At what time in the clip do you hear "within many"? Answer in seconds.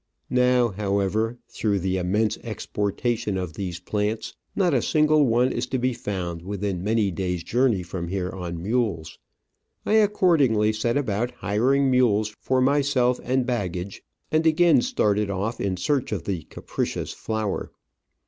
6.41-7.11